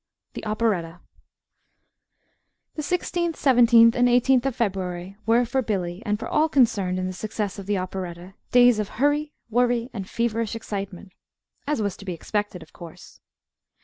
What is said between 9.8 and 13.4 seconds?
and feverish excitement, as was to be expected, of course.